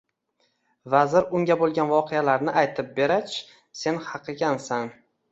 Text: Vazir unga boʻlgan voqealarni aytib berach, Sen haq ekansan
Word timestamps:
Vazir 0.93 1.25
unga 1.39 1.57
boʻlgan 1.59 1.91
voqealarni 1.91 2.55
aytib 2.61 2.89
berach, 2.99 3.35
Sen 3.83 4.01
haq 4.07 4.33
ekansan 4.35 4.91